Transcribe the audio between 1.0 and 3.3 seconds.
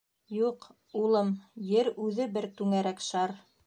улым, Ер үҙе бер түңәрәк